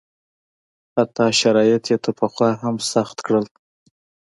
حتی 0.95 1.27
شرایط 1.41 1.83
یې 1.91 1.97
تر 2.03 2.11
پخوا 2.19 2.49
هم 2.61 2.75
سخت 2.91 3.17
کړل. 3.25 3.45